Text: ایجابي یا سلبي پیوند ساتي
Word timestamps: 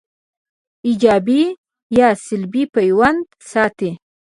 ایجابي 0.87 1.43
یا 1.97 2.09
سلبي 2.25 2.63
پیوند 2.73 3.25
ساتي 3.51 3.89